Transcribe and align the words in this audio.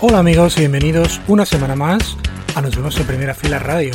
Hola 0.00 0.18
amigos 0.18 0.56
y 0.56 0.60
bienvenidos 0.60 1.20
una 1.28 1.46
semana 1.46 1.76
más 1.76 2.16
a 2.54 2.62
Nos 2.62 2.74
vemos 2.74 2.98
en 2.98 3.06
Primera 3.06 3.34
Fila 3.34 3.58
Radio. 3.58 3.92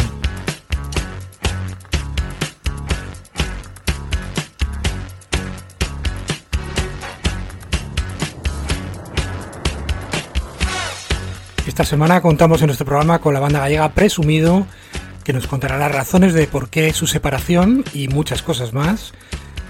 Esta 11.67 11.83
semana 11.83 12.21
contamos 12.21 12.61
en 12.61 12.67
nuestro 12.67 12.85
programa 12.85 13.19
con 13.19 13.33
la 13.33 13.39
banda 13.39 13.59
gallega 13.59 13.89
Presumido, 13.89 14.67
que 15.25 15.33
nos 15.33 15.47
contará 15.47 15.77
las 15.77 15.91
razones 15.91 16.33
de 16.33 16.47
por 16.47 16.69
qué 16.69 16.93
su 16.93 17.07
separación 17.07 17.83
y 17.93 18.07
muchas 18.07 18.43
cosas 18.43 18.71
más. 18.71 19.11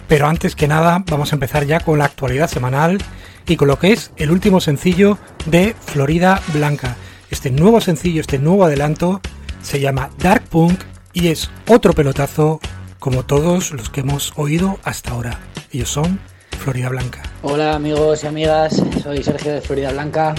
Pero 0.08 0.28
antes 0.28 0.56
que 0.56 0.68
nada, 0.68 1.04
vamos 1.10 1.32
a 1.32 1.38
empezar 1.38 1.66
ya 1.66 1.80
con 1.80 1.98
la 1.98 2.06
actualidad 2.06 2.50
semanal 2.50 3.00
y 3.48 3.56
con 3.56 3.70
lo 3.70 3.80
que 3.80 3.94
es 3.94 4.12
el 4.18 4.30
último 4.30 4.60
sencillo 4.60 5.18
de 5.46 5.74
Florida 5.80 6.42
Blanca. 6.54 6.98
Este 7.32 7.50
nuevo 7.50 7.82
sencillo, 7.82 8.22
este 8.22 8.38
nuevo 8.38 8.66
adelanto, 8.66 9.22
se 9.64 9.80
llama 9.80 10.12
Dark 10.20 10.44
Punk 10.44 10.80
y 11.14 11.30
es 11.30 11.50
otro 11.68 11.94
pelotazo 11.94 12.60
como 13.00 13.24
todos 13.24 13.72
los 13.72 13.90
que 13.90 14.02
hemos 14.02 14.34
oído 14.36 14.78
hasta 14.84 15.12
ahora. 15.12 15.40
Ellos 15.72 15.90
son 15.90 16.20
Florida 16.60 16.90
Blanca. 16.90 17.24
Hola 17.42 17.76
amigos 17.76 18.24
y 18.24 18.28
amigas, 18.28 18.84
soy 19.02 19.24
Sergio 19.24 19.54
de 19.54 19.62
Florida 19.62 19.92
Blanca 19.92 20.36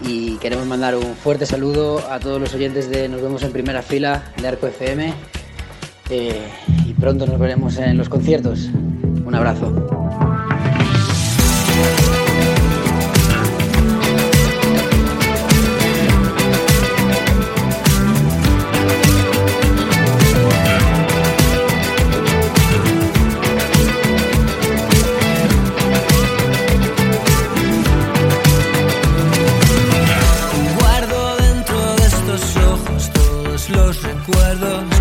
y 0.00 0.36
queremos 0.36 0.66
mandar 0.66 0.94
un 0.96 1.14
fuerte 1.14 1.46
saludo 1.46 1.98
a 2.10 2.20
todos 2.20 2.40
los 2.40 2.54
oyentes 2.54 2.88
de 2.90 3.08
Nos 3.08 3.22
vemos 3.22 3.42
en 3.42 3.52
primera 3.52 3.82
fila 3.82 4.22
de 4.40 4.48
Arco 4.48 4.66
FM 4.66 5.12
eh, 6.10 6.48
y 6.86 6.94
pronto 6.94 7.26
nos 7.26 7.38
veremos 7.38 7.76
en 7.78 7.96
los 7.98 8.08
conciertos. 8.08 8.68
Un 9.24 9.34
abrazo. 9.34 9.97
recuerdos 34.28 34.97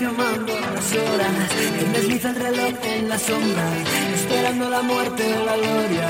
quemando 0.00 0.52
las 0.58 0.92
horas 0.92 1.36
Que 1.78 1.84
desliza 1.98 2.30
el 2.30 2.36
reloj 2.36 2.74
en 2.84 3.08
la 3.10 3.18
sombra 3.18 3.66
Esperando 4.14 4.70
la 4.70 4.82
muerte 4.82 5.22
o 5.38 5.44
la 5.44 5.56
gloria. 5.56 6.08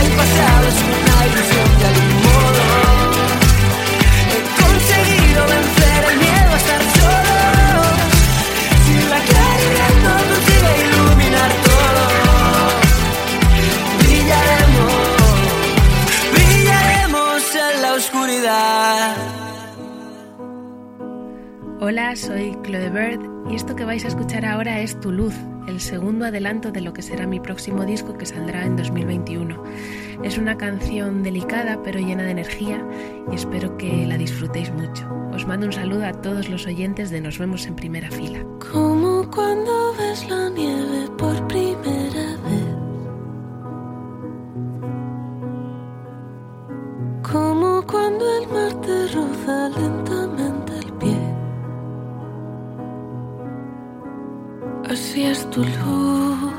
El 0.00 0.08
pasado 0.20 0.64
es 0.72 0.78
una 0.96 1.16
ilusión 1.28 1.70
de 1.80 1.86
algún 1.92 2.12
modo 2.24 2.35
adelanto 26.24 26.72
de 26.72 26.80
lo 26.80 26.94
que 26.94 27.02
será 27.02 27.26
mi 27.26 27.38
próximo 27.38 27.84
disco 27.84 28.16
que 28.16 28.24
saldrá 28.24 28.64
en 28.64 28.76
2021. 28.76 29.62
Es 30.22 30.38
una 30.38 30.56
canción 30.56 31.22
delicada 31.22 31.82
pero 31.84 32.00
llena 32.00 32.22
de 32.22 32.30
energía 32.30 32.82
y 33.30 33.34
espero 33.34 33.76
que 33.76 34.06
la 34.06 34.16
disfrutéis 34.16 34.72
mucho. 34.72 35.06
Os 35.34 35.46
mando 35.46 35.66
un 35.66 35.72
saludo 35.72 36.06
a 36.06 36.12
todos 36.12 36.48
los 36.48 36.66
oyentes 36.66 37.10
de 37.10 37.20
Nos 37.20 37.38
vemos 37.38 37.66
en 37.66 37.76
primera 37.76 38.10
fila. 38.10 38.42
Como 38.72 39.30
cuando 39.30 39.94
ves 39.98 40.26
la 40.30 40.48
nieve 40.48 41.05
tu 55.56 55.62
luz. 55.62 56.52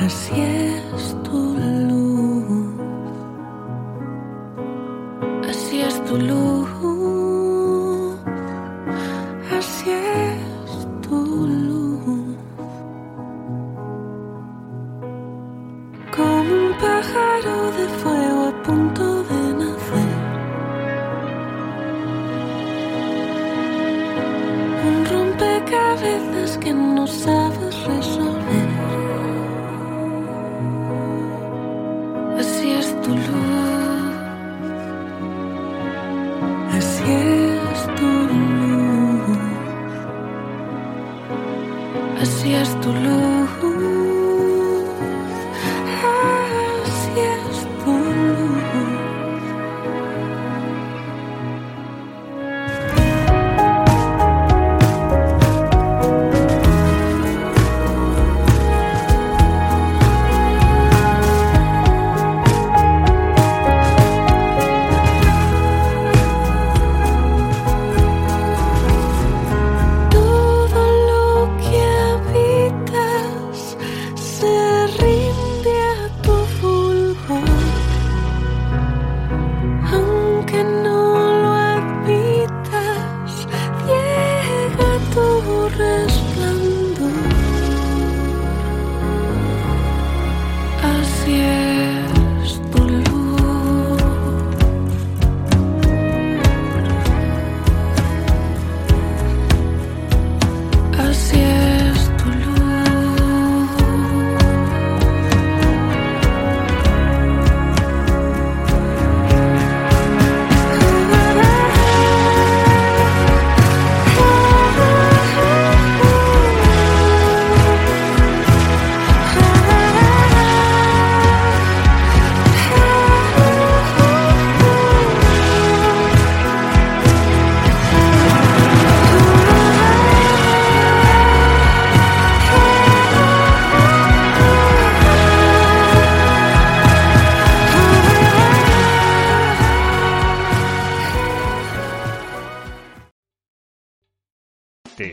Así 0.00 0.40
es 0.40 1.16
tu 1.24 1.38
luz, 1.88 2.74
así 5.50 5.82
es 5.82 6.02
tu 6.06 6.16
luz. 6.16 6.91
Es 42.54 42.80
tu 42.80 42.92
luz. 42.92 43.31